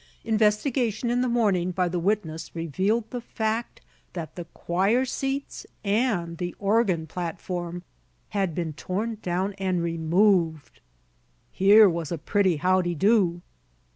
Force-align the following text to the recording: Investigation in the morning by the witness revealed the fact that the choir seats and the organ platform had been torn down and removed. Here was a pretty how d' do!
Investigation 0.25 1.11
in 1.11 1.21
the 1.21 1.29
morning 1.29 1.69
by 1.69 1.87
the 1.87 1.99
witness 1.99 2.55
revealed 2.55 3.11
the 3.11 3.21
fact 3.21 3.81
that 4.13 4.35
the 4.35 4.45
choir 4.45 5.05
seats 5.05 5.67
and 5.83 6.39
the 6.39 6.55
organ 6.57 7.05
platform 7.05 7.83
had 8.29 8.55
been 8.55 8.73
torn 8.73 9.19
down 9.21 9.53
and 9.59 9.83
removed. 9.83 10.79
Here 11.51 11.87
was 11.87 12.11
a 12.11 12.17
pretty 12.17 12.55
how 12.57 12.81
d' 12.81 12.95
do! 12.97 13.43